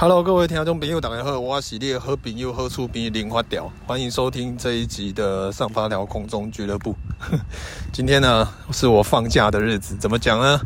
[0.00, 6.96] Hello，各位听众朋友，大家好，我是你的好朋友、好厝边林发条，欢迎收听这一集的上发条空中俱乐部。
[7.92, 10.58] 今天呢，是我放假的日子，怎么讲呢？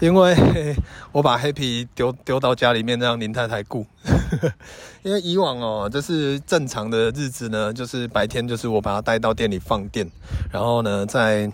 [0.00, 0.74] 因为
[1.12, 3.86] 我把黑皮丢丢到家里面，让林太太顾。
[5.04, 10.10] 因为以往哦，就是正常的日子呢，就是白天就是我把它带到店里放电，
[10.50, 11.48] 然后呢，在。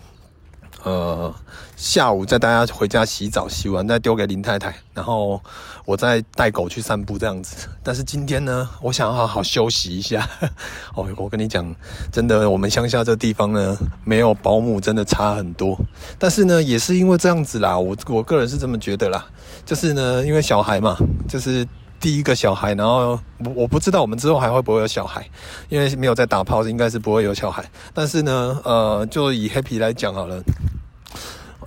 [0.83, 1.33] 呃，
[1.75, 5.41] 下午再大家回家洗澡，洗完再丢给林太太，然后
[5.85, 7.67] 我再带狗去散步这样子。
[7.83, 10.27] 但是今天呢，我想要好好休息一下。
[10.95, 11.75] 哦，我跟你讲，
[12.11, 15.77] 真的，我们乡下这地方呢，没有保姆真的差很多。
[16.17, 19.25] 但是呢，也是因为这样子啦，我我个人是这么觉得啦，
[19.65, 20.95] 就是呢，因为小孩嘛，
[21.27, 21.67] 就是。
[21.99, 25.27] 第一个小孩，然后我我不知道我们之后还会不会有小孩，
[25.67, 27.63] 因为没有在打炮，应该是不会有小孩。
[27.93, 30.41] 但是呢，呃，就以 Happy 来讲好了，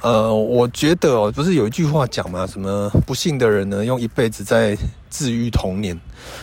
[0.00, 2.46] 呃，我觉得哦，不是有一句话讲吗？
[2.46, 4.76] 什么不幸的人呢，用一辈子在
[5.10, 5.98] 治愈童年，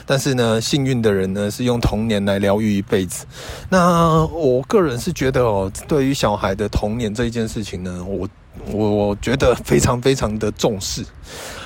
[0.05, 3.25] 但是呢，幸运的人呢，是用童年来疗愈一辈子。
[3.69, 8.27] 那我个人是觉得哦，对于小孩的童年这一件事情呢，我
[8.71, 11.03] 我我觉得非常非常的重视。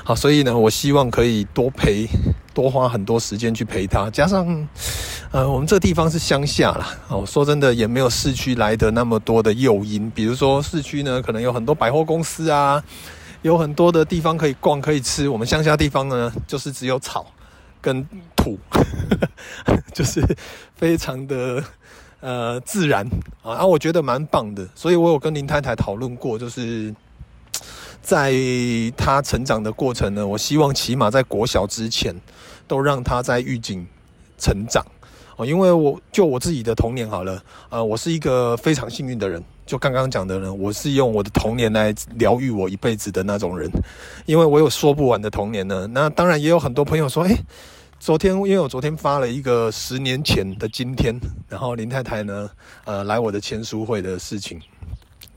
[0.05, 2.05] 好，所以呢，我希望可以多陪，
[2.53, 4.09] 多花很多时间去陪他。
[4.09, 4.67] 加上，
[5.31, 10.11] 呃，我们这地方是乡下啦，哦，说真的，也没有市区来的那么多的诱因。
[10.11, 12.83] 比如说，市区呢，可能有很多百货公司啊，
[13.43, 15.29] 有很多的地方可以逛，可以吃。
[15.29, 17.25] 我们乡下地方呢，就是只有草
[17.79, 18.59] 跟土，
[19.93, 20.21] 就是
[20.75, 21.63] 非常的
[22.19, 23.07] 呃自然
[23.41, 24.67] 啊，啊，我觉得蛮棒的。
[24.75, 26.93] 所以我有跟林太太讨论过，就是。
[28.03, 28.33] 在
[28.97, 32.13] 他成长的过程呢，我希望起码在国小之前，
[32.67, 33.87] 都让他在预警
[34.37, 34.85] 成长
[35.37, 35.45] 哦。
[35.45, 39.41] 因为我就我自己的童年好了，呃，我是一个非常幸运的人。
[39.65, 43.71] 就刚刚讲的呢，我是用我的童年来疗愈我一辈子的那种人，
[44.25, 45.87] 因为我有说不完的童年呢。
[45.93, 47.37] 那当然也有很多朋友说，诶，
[47.97, 51.17] 昨天因为我昨天发了一个十年前的今天，
[51.47, 52.49] 然后林太太呢，
[52.83, 54.59] 呃，来我的签书会的事情。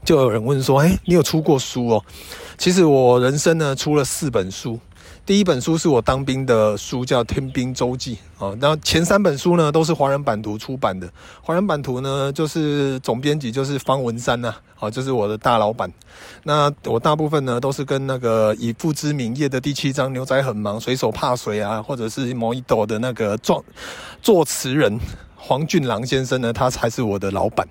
[0.06, 2.05] 就有人问说：“哎，你有出过书哦？”
[2.56, 4.78] 其实我人生呢出了四本书，
[5.27, 8.16] 第一本书是我当兵的书，叫《天兵周记》
[8.47, 8.56] 啊。
[8.61, 11.11] 然后前三本书呢都是华人版图出版的，
[11.43, 15.93] 华人版图呢就是总编辑就是方文山呐，啊，就是我的大老板。
[16.45, 23.65] 那我大部分呢都是跟那个以父之名业的第七章牛仔很忙，水手怕水啊，或者是某一斗的那个作
[24.22, 25.00] 作词人
[25.34, 27.66] 黄俊郎先生呢，他才是我的老板。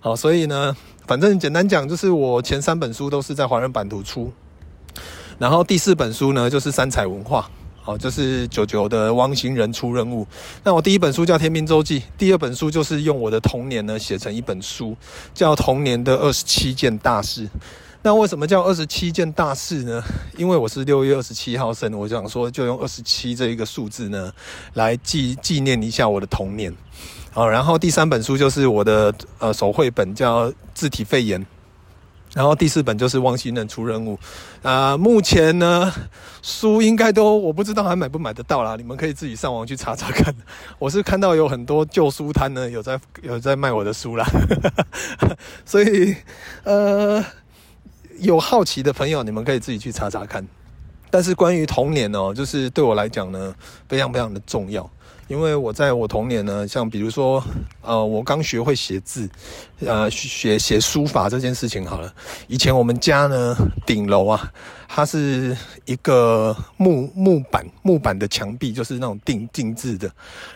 [0.00, 0.76] 好，所以呢。
[1.08, 4.30] 反正简单讲，就是我前三本书都是在华人版图出，
[5.38, 7.48] 然后第四本书呢就是三彩文化，
[7.80, 10.26] 好，就是九九的汪星人出任务。
[10.62, 14.94] 那我第一本书叫《天兵周记》，第二本书就是用我的童年呢写成一本书，
[15.32, 17.46] 叫《童年的二十七件大事》。
[18.02, 20.04] 那为什么叫二十七件大事呢？
[20.36, 24.30] 因为我是六月二十七号生，我想说就用二十七这一个数字呢
[24.74, 26.70] 来纪纪念一下我的童年。
[27.30, 31.40] 好，然后第三本书就是我的呃手绘本，叫《自体肺炎》，
[32.34, 34.16] 然后第四本就是《汪星人出任务》
[34.68, 34.98] 啊、呃。
[34.98, 35.92] 目前呢，
[36.42, 40.34] 书应该都我不知道还买不买得到啦，你们可以自己上网去查查看。
[40.80, 44.26] 我是看到有很多旧书摊呢有在有在卖我的书啦，
[45.64, 46.16] 所以
[46.64, 47.24] 呃
[48.18, 50.44] 有好奇的朋友，你们可以自己去查查看。
[51.10, 53.54] 但是关于童年哦，就是对我来讲呢，
[53.88, 54.88] 非常非常的重要。
[55.28, 57.44] 因为我在我童年呢，像比如说，
[57.82, 59.28] 呃，我刚学会写字，
[59.80, 62.10] 呃，学写书法这件事情好了。
[62.46, 63.54] 以前我们家呢，
[63.84, 64.50] 顶楼啊，
[64.88, 65.54] 它是
[65.84, 70.10] 一个木木板木板的墙壁，就是那种定定制的。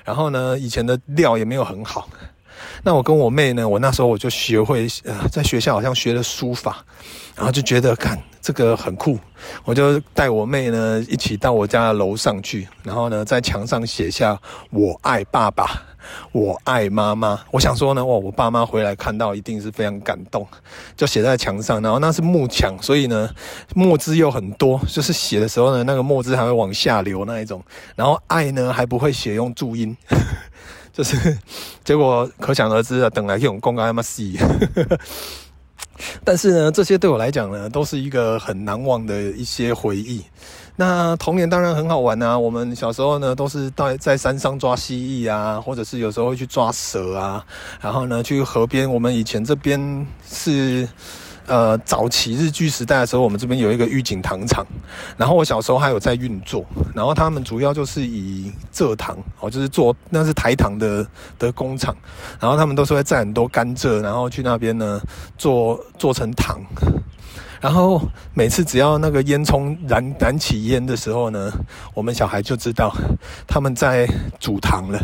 [0.05, 2.09] 然后呢，以前的料也没有很好。
[2.83, 6.85] 那我跟我妹呢，我那时候我就学会，呃，在学校好像学了书法，
[7.37, 8.19] 然后就觉得看。
[8.43, 9.17] 这个很酷，
[9.65, 14.37] 我就带我妹呢一起到我家的楼上去，然后呢在墙上写下
[14.71, 15.81] “我爱爸爸，
[16.33, 17.39] 我爱妈妈”。
[17.53, 20.45] 我想说呢，哇，我爸妈回来看到一定是非常感动，
[20.97, 21.81] 就写在墙上。
[21.81, 23.31] 然后那是木墙，所以呢
[23.77, 27.63] 墨汁又很多，就是写的时候呢那个墨汁还会往下流那一种。
[27.95, 29.97] 然后爱呢还不会写用注音，
[30.93, 31.39] 就是
[31.85, 34.23] 结果可想而知啊，等来用公开嘛死。
[36.25, 40.23] 但是呢，这些对我来讲呢，都是一个很难忘的一些回忆。
[40.77, 47.45] 那童年当然很好玩啊，我们小时候呢，都是在在山上抓蜥蜴啊，或者是有时候会去抓蛇啊，
[47.81, 48.91] 然后呢，去河边。
[48.91, 50.89] 我们以前这边是。
[51.47, 54.65] 呃，早期日剧时代的时候，我们这边有一个御景糖厂，
[55.17, 61.07] 然后我小时候还有在运作，然后他们主要就是以蔗糖哦，就是做那是台糖的
[61.39, 61.95] 的工厂，
[62.41, 65.01] 然后他们都是会载很多甘蔗，然后去那边呢
[65.37, 66.61] 做做成糖，
[67.61, 68.01] 然后
[68.35, 71.53] 每次只要那个烟囱燃燃起烟的时候呢，
[71.95, 72.93] 我们小孩就知道
[73.47, 74.09] 他们在
[74.41, 74.99] 煮糖了。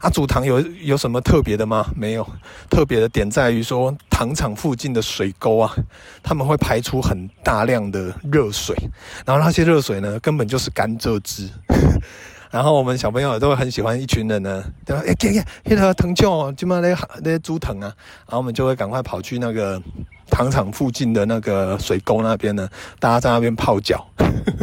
[0.00, 1.86] 啊，煮糖有有什么特别的吗？
[1.94, 2.26] 没有，
[2.68, 5.72] 特别的点在于说糖厂附近的水沟啊，
[6.22, 8.76] 他们会排出很大量的热水，
[9.24, 11.48] 然后那些热水呢，根本就是甘蔗汁。
[12.50, 15.02] 然后我们小朋友都会很喜欢，一群人呢，对吧？
[15.06, 16.92] 哎，看看那个藤椒，就嘛那
[17.22, 17.94] 那猪藤啊，
[18.26, 19.80] 然后我们就会赶快跑去那个
[20.30, 22.68] 糖厂附近的那个水沟那边呢，
[22.98, 24.06] 大家在那边泡脚，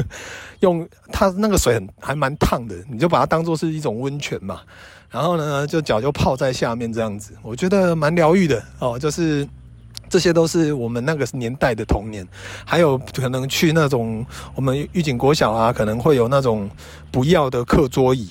[0.62, 4.62] 用它那个水很还蛮烫的，你就把它当做是一种温泉嘛。
[5.12, 9.48] 然后呢，就脚就泡在下面这样子，我觉得蛮疗愈的哦，就是。
[10.10, 12.26] 这些都是我们那个年代的童年，
[12.64, 14.26] 还有可能去那种
[14.56, 16.70] 我们玉井国小啊，可能会有那种
[17.12, 18.30] 不要的课桌椅，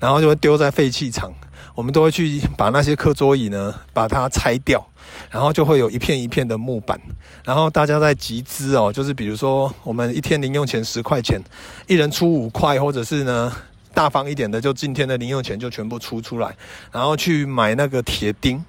[0.00, 1.32] 然后就会丢在废弃场，
[1.76, 4.84] 我们都会去把那些课桌椅呢，把它拆掉，
[5.30, 7.00] 然后就会有一片一片的木板，
[7.44, 11.40] 然后大家在集资哦，就是比如说我们一天零用钱十块钱，
[11.86, 13.50] 一人出五块，或者是呢
[13.94, 16.54] 大方一点的，就今天的零用钱就全部出出来，
[16.92, 18.62] 然后去买那个铁钉，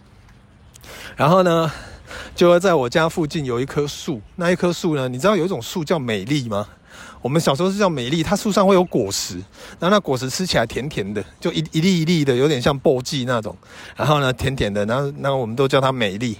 [1.17, 1.71] 然后呢。
[2.35, 6.67] 就会在我家附近有一棵树，那一棵树呢，你知道有一种树叫美丽吗？
[7.21, 9.36] 我们小时候是叫美丽，它树上会有果实，
[9.80, 13.56] 然后那果实吃起来甜甜的，就一一粒一粒的，有点像簸箕那种。
[13.95, 16.38] 然后呢，甜甜的，然后那我们都叫它美丽。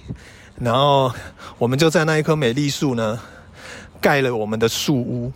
[0.58, 1.12] 然后
[1.58, 3.18] 我们就在那一棵美丽树呢，
[4.00, 5.32] 盖了我们的树屋。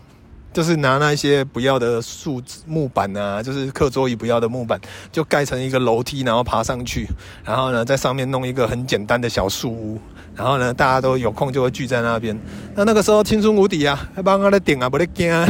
[0.52, 4.80] 就是拿那些不要的树木板啊，就是课桌椅不要的木板，
[5.12, 7.06] 就盖成一个楼梯，然后爬上去，
[7.44, 10.00] 然后呢，在上面弄一个很简单的小树屋，
[10.36, 12.38] 然后呢，大家都有空就会聚在那边。
[12.74, 15.48] 那那个时候青春无敌啊，还帮他的顶啊，不得惊啊。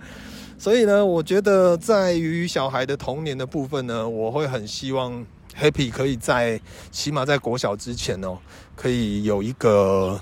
[0.58, 5.24] 所以呢，我觉得在于小孩的童年的部分呢，我会很希望
[5.58, 6.60] Happy 可以在
[6.90, 8.36] 起码在国小之前哦，
[8.74, 10.20] 可以有一个。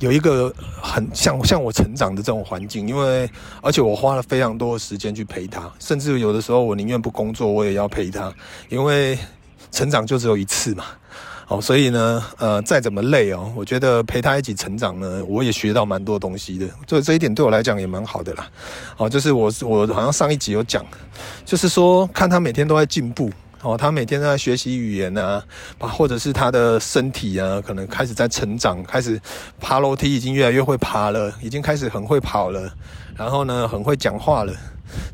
[0.00, 0.52] 有一个
[0.82, 3.30] 很像像我成长的这种环境，因为
[3.62, 8.30] 而且我花了非常多的时间去陪他，甚至有的时候我宁愿不工作，我也要陪他，
[8.68, 9.16] 因为
[9.70, 10.84] 成长就只有一次嘛。
[11.48, 18.48] 哦，所以呢，呃，再怎么累哦，我觉得陪他一起成长呢，我也学到蛮多东西的，所以这一点对我来讲也蛮好的啦。
[18.96, 20.84] 哦，就是我我好像上一集有讲，
[21.44, 23.30] 就是说看他每天都在进步。
[23.62, 25.42] 哦，他每天都在学习语言啊，
[25.78, 29.18] 或者是他的身体啊，可能开始在成长，开始
[29.58, 32.70] 爬楼梯，已经越来越会爬了，已经开始很会跑了，
[33.16, 34.52] 然后呢，很会讲话了。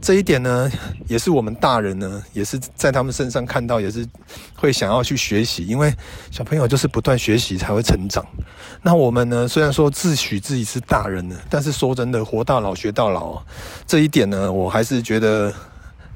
[0.01, 0.71] 这一点呢，
[1.09, 4.07] 也是我们大人呢，也是在他们身上看到，也是
[4.55, 5.93] 会想要去学习，因为
[6.31, 8.25] 小朋友就是不断学习才会成长。
[8.83, 13.43] 那我们呢，虽然说自诩自己是大人呢，但是说真的，活到老学到老，
[13.87, 15.53] 这一点呢，我还是觉得。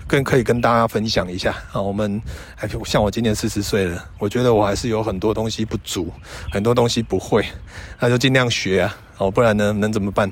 [0.06, 2.21] 更可以跟大家分享一下啊，我们
[2.55, 6.12] 还像我今年四十岁了，我觉得我还是有很多东西不足，
[6.53, 7.43] 很多东西不会，
[7.99, 10.31] 那就尽量学啊，哦，不然呢能怎么办？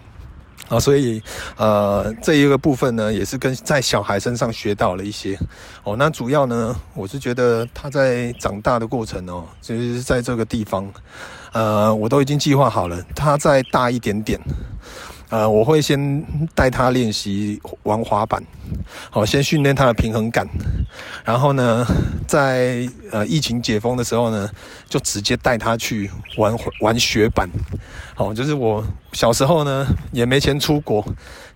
[0.68, 1.22] 啊，所以
[1.56, 5.38] 呃这一个部分呢，也是跟在小孩身上学到了一些
[5.84, 5.96] 哦。
[5.98, 10.90] 那主要呢，我是觉得他在长大的过程哦，就是在这个地方，
[11.52, 14.40] 呃，我都已经计划好了，他再大一点点。
[15.28, 16.22] 呃，我会先
[16.54, 18.44] 带他练习玩滑板，
[19.08, 20.46] 好，先训练他的平衡感，
[21.24, 21.86] 然后呢，
[22.28, 24.46] 在呃疫情解封的时候呢，
[24.90, 27.48] 就直接带他去玩玩雪板，
[28.22, 31.04] 哦，就是我小时候呢也没钱出国，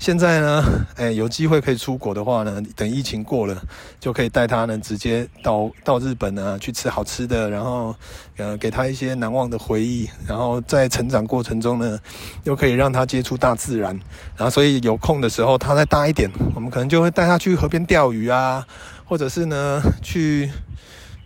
[0.00, 0.64] 现在呢，
[0.96, 3.56] 哎，有机会可以出国的话呢，等疫情过了，
[4.00, 7.94] 就可以带他呢直接到到日本呢去吃好吃的，然后
[8.36, 11.96] 呃给他一些难忘的回忆，然后在成长过程中呢，
[12.42, 13.96] 又可以让他接触大自然，
[14.36, 18.66] 然后所以有空的时候，他再大一点，我们可能就会带他去河边钓鱼啊，
[19.04, 20.50] 或者是呢去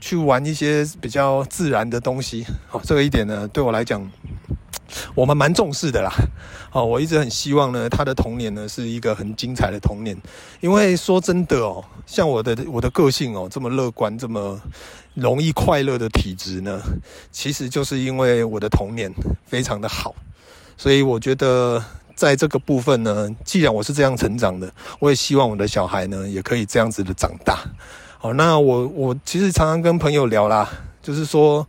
[0.01, 2.45] 去玩一些比较自然的东西。
[2.73, 4.07] 哦，这个一点呢，对我来讲，
[5.21, 6.11] 我们蛮重视的啦。
[6.73, 10.17] 哦，我一直很希望呢，他的童年呢是一个很精彩的童年。
[10.61, 14.59] 因为说真的哦，像我的我的个性哦，这么乐观，这么
[15.15, 16.81] 容易快乐的体质呢，
[17.31, 19.13] 其实就是因为我的童年
[19.45, 20.15] 非常的好，
[20.77, 21.85] 所以我觉得。
[22.17, 27.59] 在这个部分呢，既然我是这样成长的，我也希望我的小孩呢也可以这样子的长大。
[28.19, 30.69] 好，那我我其实常常跟朋友聊啦，
[31.03, 31.67] 就是说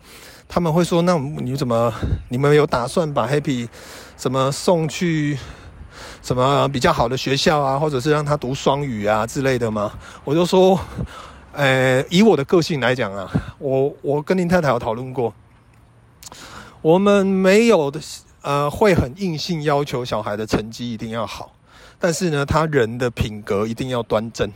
[0.53, 1.93] 他们会说，那你怎么
[2.27, 3.70] 你们有打算把 Happy
[4.17, 5.39] 什么送去
[6.22, 9.93] 什么比较好的学校啊，或者是让他读双语啊之类的吗？
[10.25, 10.77] 我就说，
[11.53, 15.34] 呃，以我的个性来讲啊，我我跟林太太有讨论过，
[16.81, 18.01] 我们没有的。
[18.43, 21.53] 呃，会很硬性要求小孩的成绩一定要好，
[22.00, 24.51] 但是呢，他人的品格一定要端正，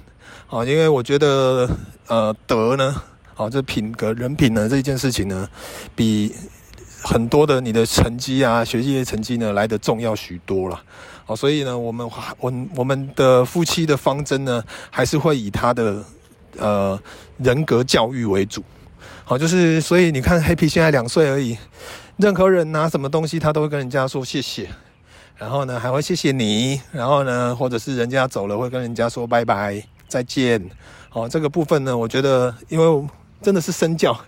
[0.49, 1.69] 啊，因为我觉得，
[2.07, 2.95] 呃，德呢，
[3.37, 5.47] 好，这品格人品呢这一件事情呢，
[5.93, 6.33] 比
[7.03, 10.81] 很多的你的成绩啊，学习成绩呢来得重要许多了。
[11.25, 16.01] 好，所以呢，我们我我们的夫妻的方针呢，还是会以他的
[16.57, 16.97] 呃
[17.37, 18.63] 人格教育为主。
[19.25, 21.57] 好，就是所以你看黑皮现在两岁而已，
[22.15, 24.69] 任何人拿什么东西，他都会跟人家说谢谢，
[25.35, 30.63] 然后呢还会谢谢你，然后呢或者是人家走了会跟人家说拜拜再见。
[31.09, 33.07] 好，这个部分呢，我觉得因为
[33.45, 34.19] 真的是身教。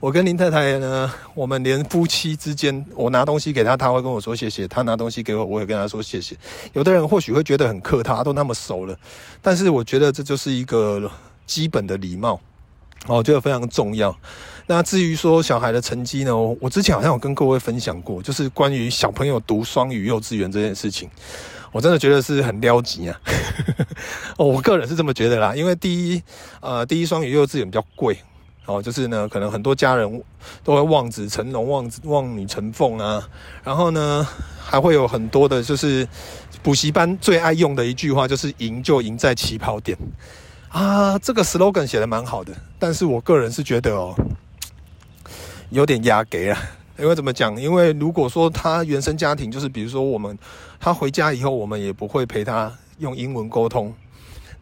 [0.00, 6.36] 我跟林太太呢，我们连夫妻之间，我拿东西给她，她会跟我说谢谢；她拿东西给我，我也跟她说谢谢。
[6.72, 8.98] 有的人或许会觉得很客套，都那么熟了，
[9.40, 11.08] 但是我觉得这就是一个
[11.46, 12.40] 基本的礼貌，
[13.06, 14.14] 我觉得非常重要。
[14.66, 21.08] 那至于说小孩的成绩呢，我之前好像有跟各位分享过，就是关于小朋友读双语幼稚园这件事情，
[21.70, 23.20] 我真的觉得是很撩急啊。
[24.36, 26.22] 我个人是这么觉得啦，因为第一，
[26.60, 28.18] 呃，第一双语幼稚园比较贵。
[28.66, 30.22] 哦，就是呢，可能很多家人
[30.62, 33.22] 都会望子成龙、望子望女成凤啊。
[33.62, 34.26] 然后呢，
[34.58, 36.08] 还会有很多的，就是
[36.62, 39.98] 补习班最爱用的一句话，就是“赢就赢在起跑点”
[40.72, 41.18] 啊。
[41.18, 44.14] 这个 slogan 写的蛮好的，但是我个人是觉得哦，
[45.68, 46.58] 有点压给啊。
[46.96, 47.60] 因为怎么讲？
[47.60, 50.38] 因为如果说他原生家庭就是，比如说我们
[50.78, 53.92] 他回家以后，我们也不会陪他用英文沟通。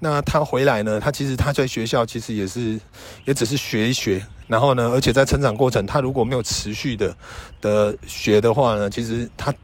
[0.05, 0.99] 那他回来呢？
[0.99, 2.81] 他其实他在学校其实也是，
[3.25, 4.21] 也只是学一学。
[4.49, 7.17] 然后呢，而且在成长过程，他如果没有持续的
[7.61, 9.55] 的学的话呢，其实他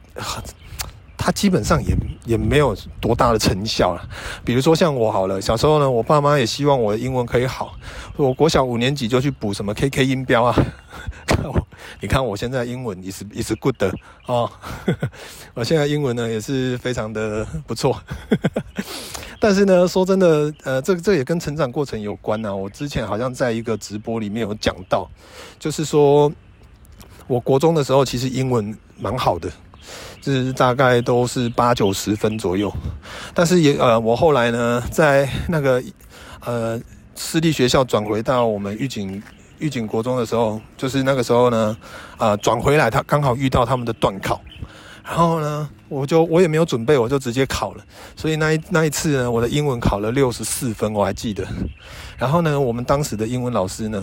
[1.17, 1.93] 他基本上也
[2.25, 4.09] 也没有多大的成效了。
[4.45, 7.75] 比如说像我好了，小时候呢，我爸妈也希望我的英文可以好。
[8.15, 10.55] 我国小五年级就去补什么 KK 音标啊。
[11.27, 11.67] 看我
[11.99, 13.93] 你看我现在英文也是也是 good 的
[14.25, 14.49] 哦。
[15.53, 18.01] 我现在英文呢也是非常的不错。
[19.39, 22.53] 但是呢，说真的，呃，这这也跟成长过程有关、啊。
[22.53, 25.09] 我之前好像在一个直播里面有讲到，
[25.57, 26.31] 就是说，
[27.27, 29.49] 我国中的时候其实英文蛮好的，
[30.21, 32.71] 就是大概都是八九十分左右。
[33.33, 35.81] 但是也呃，我后来呢，在那个
[36.45, 36.79] 呃
[37.15, 39.21] 私立学校转回到我们预警。
[39.61, 41.75] 预警国中的时候，就是那个时候呢，
[42.15, 44.39] 啊、呃，转回来他刚好遇到他们的段考。
[45.09, 47.83] 然后呢，我就我也没有准备，我就直接考了。
[48.15, 51.43] 所以那一那一次呢，我的英文考了六十四分，我还记得。
[52.15, 53.99] 然后呢，我们当时的英文老师呢，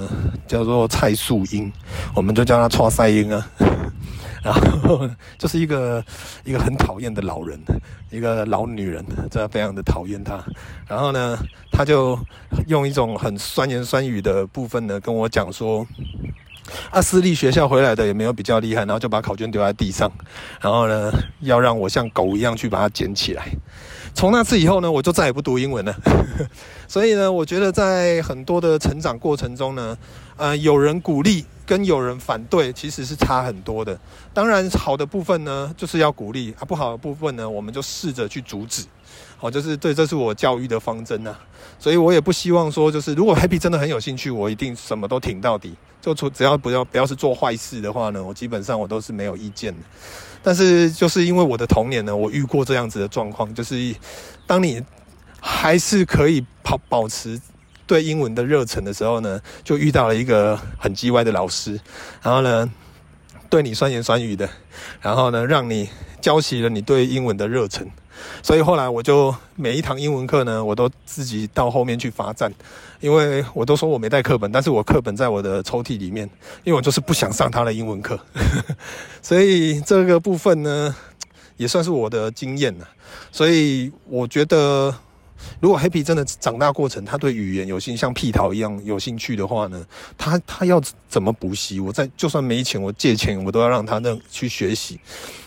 [0.48, 1.72] 叫做蔡素英，
[2.12, 3.48] 我们就叫他蔡赛英啊。
[4.42, 5.08] 然后
[5.38, 6.04] 就是一个
[6.44, 7.56] 一个很讨厌的老人，
[8.10, 10.44] 一个老女人，真的非常的讨厌她。
[10.88, 11.38] 然后呢，
[11.70, 12.18] 他就
[12.66, 15.86] 用一种很酸言酸语的部分呢，跟我讲说。
[16.90, 20.10] 啊，私立学校回来的也没有比较厉害，然后就把考卷丢在地上，
[20.60, 23.46] 然后呢，要让我像狗一样去把它捡起来。
[24.14, 25.94] 从那次以后呢，我就再也不读英文了。
[26.88, 29.96] 所以呢，我觉得在很多的成长过程中呢，
[30.36, 33.98] 呃，有人鼓励跟有人反对其实是差很多的。
[34.32, 38.84] 当然，好的部分呢，就是要鼓励啊；不好的部分呢，我们就试着去阻止。
[39.36, 41.36] 好，就是对，这是我教育的方针呐。
[41.78, 45.74] 所以我也不希望说，就是如果 Happy 真的很有兴趣，我一定什么都挺到底。
[46.00, 49.80] 就出只要不要不要是做坏事的话呢，我基本上我都是没有意见的。
[50.40, 53.94] 但是就是因为我的童年呢，我遇过这样子的状况，就是
[54.46, 54.80] 当你
[55.40, 57.40] 还是可以保保持
[57.86, 61.78] 对英文的热忱的时候呢，就遇到了一个很叽歪的老师，
[62.22, 62.70] 然后呢
[63.50, 64.48] 对你酸言酸语的，
[65.00, 65.88] 然后呢让你
[66.20, 67.90] 浇熄了你对英文的热忱。
[68.42, 72.52] 所以后来我就每一堂英文课呢，我都自己到后面去罚站，
[73.00, 76.28] 因为我都说我没带课本，但是我课本在我的抽屉里面，
[76.64, 78.18] 因为我就是不想上他的英文课。
[79.22, 80.94] 所以这个部分呢，
[81.56, 82.88] 也算是我的经验了。
[83.32, 84.94] 所以我觉得，
[85.60, 89.84] 如果 Happy 真的长大过程，他对语言有兴，像屁桃一样有兴趣的话呢，
[90.16, 91.78] 他他要怎么补习？
[91.80, 94.98] 我在就算没钱，我借钱，我都要让他那去学习。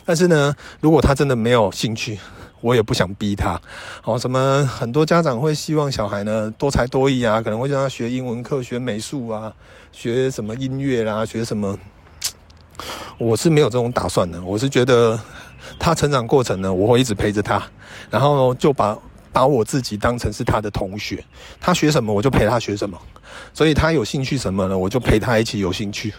[0.06, 2.18] 但是呢，如果他真的没有兴趣，
[2.62, 3.60] 我也不想逼他，
[4.02, 9.54] 好，什么很多家长会希望小孩呢多才多艺啊，可能会让他学英文课、学美术啊、
[9.92, 11.78] 学什么音乐啦、学什么。
[13.18, 15.20] 我是没有这种打算的，我是觉得
[15.78, 17.62] 他成长过程呢，我会一直陪着他，
[18.10, 18.98] 然后就把
[19.32, 21.24] 把我自己当成是他的同学，
[21.60, 23.00] 他学什么我就陪他学什么，
[23.54, 26.14] 所以他有兴趣什么呢，我就陪他一起有兴趣。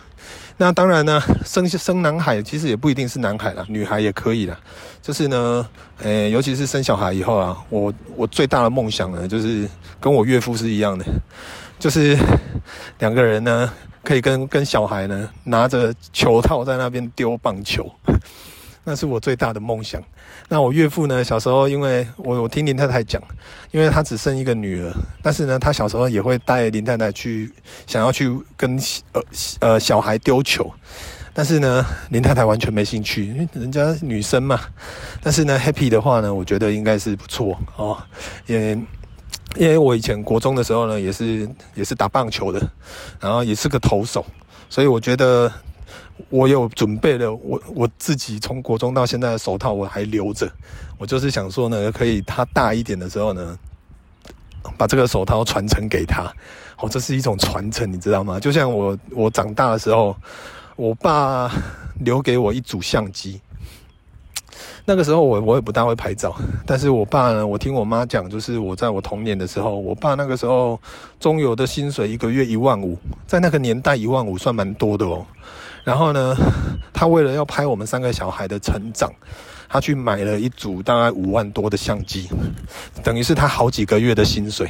[0.57, 4.59] 那当然呢，生生男孩其实也不一定是男孩啦，女孩也可以啦。
[5.01, 5.67] 就是呢，
[6.03, 9.67] 诶、尤其是生小孩以后啊，我我最大的梦想呢，就是
[9.99, 11.05] 跟我岳父是一样的，
[11.79, 12.15] 就是
[12.99, 13.73] 两个人呢，
[14.05, 17.91] 可以跟跟小孩呢拿着球套在那边丢棒球。
[18.91, 20.03] 那是我最大的梦想。
[20.49, 21.23] 那我岳父呢？
[21.23, 23.23] 小时候，因为我我听林太太讲，
[23.71, 24.93] 因为他只生一个女儿，
[25.23, 27.53] 但是呢，他小时候也会带林太太去，
[27.87, 28.77] 想要去跟
[29.13, 29.23] 呃
[29.61, 30.69] 呃小孩丢球。
[31.33, 34.59] 但是呢，林太太完全没兴趣，因为人家女生嘛。
[35.23, 37.97] 但是呢，Happy 的话呢，我觉得应该是不错哦，
[38.47, 38.73] 也
[39.55, 42.69] 因为我以前国中的时候呢，也是也是打棒球的，
[43.21, 44.27] 然后也是个投手，
[44.69, 45.53] 所以我觉得
[46.29, 50.51] 我有准备了，我我自己从国中到现在的手套我还留着，
[50.99, 53.59] 我就是想说呢，可以他大一点的时候呢，
[54.77, 56.33] 把这个手套传承给他，
[56.79, 58.39] 哦，这是一种传承，你知道吗？
[58.39, 60.15] 就像我我长大的时候，
[60.77, 61.51] 我爸
[62.01, 63.41] 留给我一组相机。
[64.87, 66.35] 那个时候我我也不大会拍照，
[66.67, 70.81] 但是我爸呢，我听我妈讲，就是我在我童年的时候，我爸那个时候
[71.21, 75.25] 中油的薪水一个月一万五，在那个年代一万五算蛮多的哦。
[75.91, 76.37] 然后呢，
[76.95, 79.13] 他为了要拍我们三个小孩的成长，
[79.69, 82.29] 他去买了一组大概五万多的相机，
[83.03, 84.69] 等于是他好几个月的薪水。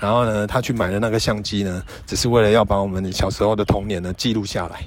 [0.00, 4.80] 然后呢，他去买了那个相机呢，只是为了要把我们小时候的童年呢记录下来。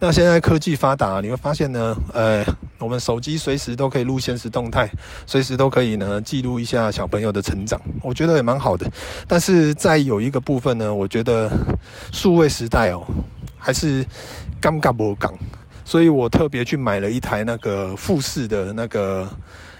[0.00, 2.44] 那现在科技发达，你会发现呢，呃，
[2.78, 4.90] 我们手机随时都可以录现实动态，
[5.26, 8.90] 随时都可以呢记录一下小朋友的成长，我觉得也蛮好的。
[9.28, 11.48] 但是在有一个部分呢，我觉得
[12.10, 13.06] 数位时代哦，
[13.58, 14.02] 还是
[14.60, 15.32] 尴尬不尴，
[15.84, 19.28] 所以我特别去买了一台那个富士的那个，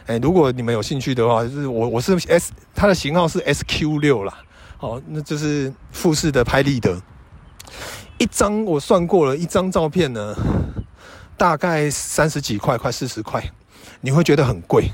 [0.06, 4.34] 哎，如果你们有兴趣的话，就是我我是 S，它的型号是 SQ 六啦，
[4.80, 7.00] 哦，那就是富士的拍立得。
[8.18, 10.36] 一张我算过了，一张照片呢，
[11.36, 13.42] 大概三十几块，快四十块，
[14.00, 14.90] 你会觉得很贵。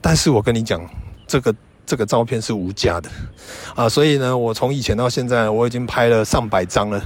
[0.00, 0.80] 但是我跟你讲，
[1.26, 1.54] 这个
[1.86, 3.10] 这个照片是无价的
[3.74, 3.88] 啊！
[3.88, 7.02] 所以呢，我从以前到现在，我已经拍了上百张了。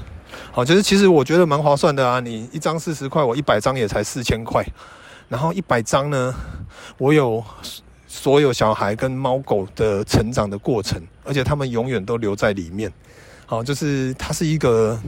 [0.51, 2.19] 好，就是其实我觉得蛮划算的啊！
[2.21, 4.65] 你一张四十块，我一百张也才四千块。
[5.29, 6.35] 然后一百张呢，
[6.99, 7.43] 我有
[8.07, 12.93] 所有小孩跟猫狗的成长的过程，而且他们永远都留在里面。
[13.47, 14.99] 好，就是它是一个。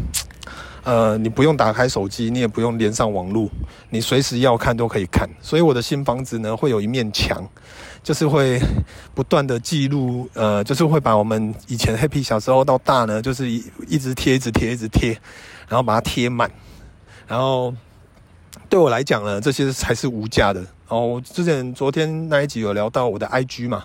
[0.84, 3.48] 呃，你不用打开手机，你也不用连上网络，
[3.88, 5.28] 你随时要看都可以看。
[5.40, 7.42] 所以我的新房子呢，会有一面墙，
[8.02, 8.60] 就是会
[9.14, 15.12] 不断的记录， 呃，就是会把我们以前 Happy 小时候到大呢，就是一一直贴，一直贴，一直贴，
[15.68, 16.50] 然后把它贴满。
[17.26, 17.74] 然后
[18.68, 20.62] 对我来讲呢，这些才是无价的。
[20.88, 23.84] 哦，之前昨天那一集有聊到我的 IG 嘛，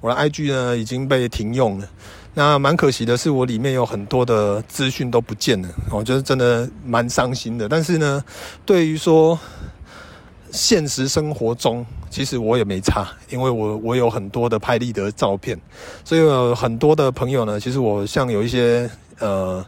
[0.00, 1.86] 我的 IG 呢已经被停用了。
[2.32, 7.68] 那蛮可惜的是，我里面有很多的资讯都不见了，我觉得真的蛮伤心的。
[7.68, 8.22] 但是呢，
[8.64, 9.38] 对于说
[10.52, 15.60] 现实生活中，其实我也没差，因为我我有很多的拍立得照片，
[16.04, 18.88] 所以有很多的朋友呢，其实我像有一些
[19.18, 19.64] 呃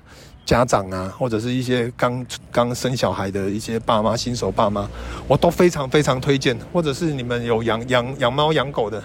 [0.46, 4.88] 家长啊，或者是一些刚刚生小孩的一些爸妈、新手爸妈，
[5.26, 9.02] 我都非常非常推荐，或者是你们有养养养猫养狗的。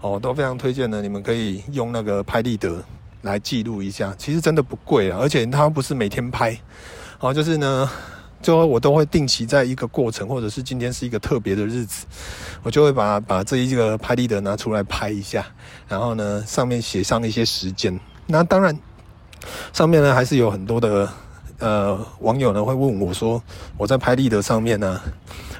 [0.00, 2.84] 哦，都非常推荐呢，你们可以用那个拍立得
[3.24, 6.56] 来记录一下，其实真的不贵啊，而且它不是每天拍，
[7.18, 7.90] 好，就是呢，
[8.40, 12.06] 就我都会定期在一个过程，或者是今天是一个特别的日子，
[12.62, 15.44] 我就会把把这一个拍立得拿出来拍一下，
[15.88, 18.78] 然后呢，上面写上一些时间，那当然
[19.72, 21.08] 上面呢还是有很多的
[21.58, 23.42] 呃网友呢会问我说，
[23.76, 25.00] 我在拍立得上面呢。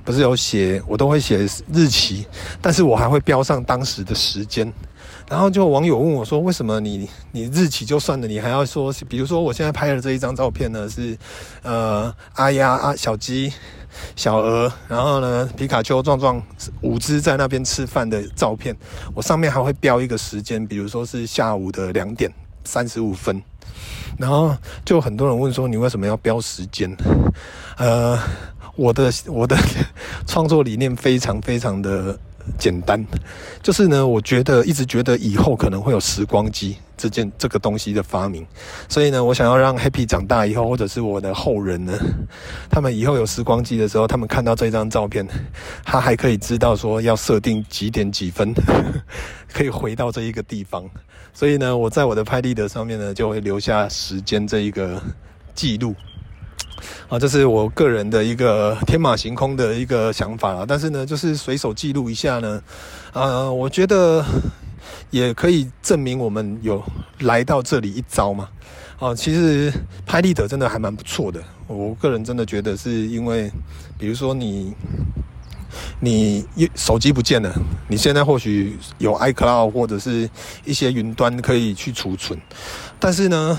[0.04, 1.38] 不是有写，我都会写
[1.72, 2.26] 日期，
[2.60, 4.70] 但是我还会标上当时的时间。
[5.26, 11.16] 然后就网友问我说：“为什么你你日期就算了，你还要说，比如说我现在拍的这一张照片呢，是
[11.62, 13.50] 呃阿鸭阿小鸡
[14.14, 16.42] 小鹅，然后呢皮卡丘壮壮
[16.82, 18.76] 五只在那边吃饭的照片，
[19.14, 22.30] 我上面还会标一个时间，比如说是下午的两点
[22.64, 23.42] 三十五分。
[24.18, 26.94] 然后就很多人问说，你为什么要标时间？
[27.78, 28.18] 呃。”
[28.76, 29.56] 我的我的
[30.26, 32.18] 创作理念非常非常的
[32.58, 33.02] 简单，
[33.62, 38.46] 就是呢，我觉得一直觉得以后可能会有时光机这件这个东西的发明，
[38.88, 41.92] 所以呢，我想要让 Happy 长大以后，或者是我的后人呢，
[42.68, 45.26] 他们以后有时光机的时候，他们看到这张照片，
[45.84, 48.52] 他还可以知道说要设定几点几分，
[49.52, 50.84] 可以回到这一个地方，
[51.32, 55.00] 所以呢，我在我的拍立得上面呢，就会留下时间这一个
[55.54, 55.94] 记录。
[57.08, 62.62] 啊，这是我个人的一个 天马行空的一个想法啊，但是呢，就是随手记录一下呢，
[63.12, 64.24] 啊，我觉得
[65.10, 66.82] 也可以证明我们有
[67.20, 68.48] 来到这里一遭嘛。
[68.98, 69.72] 啊，其实
[70.06, 73.50] 拍立得真的还蛮不错的，我个人真的觉得是因为，
[73.98, 74.72] 比如说你。
[76.00, 77.52] 你手机不见了，
[77.88, 80.28] 你现在或许有 iCloud 或者是
[80.64, 82.38] 一些云端可以去储存，
[82.98, 83.56] 但是呢，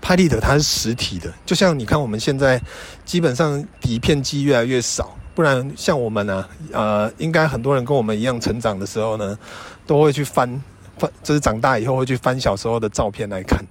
[0.00, 2.60] 拍立得它是实体的，就像你看我们现在
[3.04, 9.38] 基本上底片机越来越少，不然像我们呢、呃，应该很多人跟我们一样成长的时候呢，
[9.86, 10.62] 都会去翻
[10.98, 13.64] 翻，就是长大以后会去翻小时候的照片来看，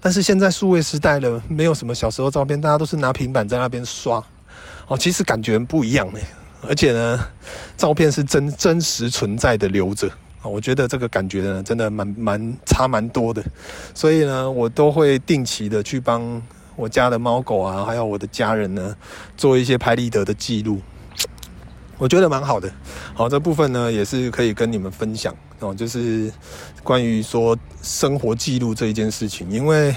[0.00, 4.22] 但是现在数位时代了，没有什么小时候照片，大家都是拿平板在那边刷。
[4.88, 6.22] 哦，其实感觉不一样诶，
[6.68, 7.18] 而且呢，
[7.76, 10.10] 照片是真真实存在的留着。
[10.42, 13.42] 我觉得这个感觉呢，真的蛮蛮差蛮多的，
[13.92, 16.40] 所以呢，我都会定期的去帮
[16.76, 18.94] 我家的猫狗啊，还有我的家人呢，
[19.36, 20.80] 做一些拍立得的记录，
[21.98, 22.70] 我觉得蛮好的。
[23.12, 26.30] 好，这部分呢，也是可以跟你们分享哦，就是
[26.84, 29.92] 关于说生活记录这一件事情，因为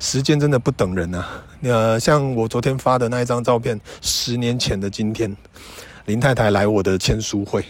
[0.00, 1.42] 时间真的不等人啊。
[1.62, 5.34] 呃，像我昨天发的那一张照片，十年前的今天，
[6.06, 7.64] 林太太来我的签书会，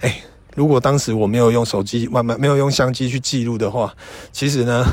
[0.00, 0.20] 哎。
[0.56, 3.94] 如果当时我没有用手机，慢慢没有用相机去记录的话，
[4.32, 4.84] 其实呢，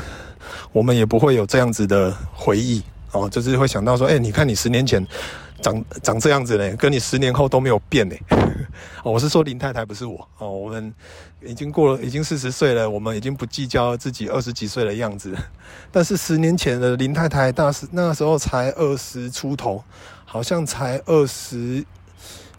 [0.70, 5.04] 我们也不会有这样子的回忆哦，就是会想到说，哎、你看你十年前
[5.60, 8.22] 长长这样子嘞，跟你十年后都没有变嘞。
[9.02, 10.48] 哦，我是说林太太，不是我哦。
[10.48, 10.94] 我们
[11.42, 15.36] 已经过了，已经四十岁了，我们已经不计较自己二十几岁的样子。
[15.90, 19.82] 但是十年前的林太太，大时那个时候才二十出头，
[20.24, 21.84] 好像才二十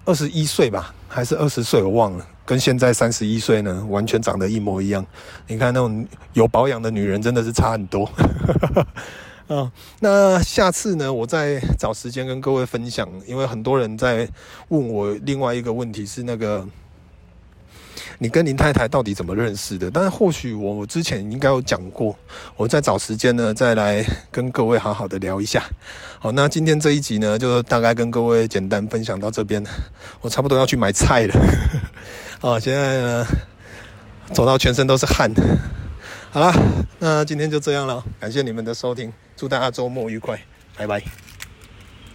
[0.10, 2.26] 二十一岁吧，还是二十岁，我忘了。
[2.44, 5.06] 跟现在三十一岁呢，完全长得一模一样。
[5.46, 8.10] 你看那种有保养的女人，真的是差很多。
[9.48, 14.28] 啊，那下次呢，我再找时间跟各位分享，因为很多人在
[14.70, 16.68] 问我另外一个问题是那个。
[18.22, 19.90] 你跟林太太到底怎么认识的？
[19.90, 22.14] 但是或许我之前应该有讲过，
[22.58, 25.64] 我再找时间呢，再来跟各位好好的聊一下。
[26.20, 29.64] 好，那今天这一集呢，就大概跟各位简单分享到这边。
[30.20, 31.34] 我差不多要去买菜了。
[32.42, 33.26] 好，现在呢，
[34.34, 35.32] 走到全身都是汗。
[36.32, 36.54] 好啦，
[37.00, 40.38] 那今天就这样了，感谢你们的收听，祝大家周末愉快，
[40.76, 41.29] 拜拜。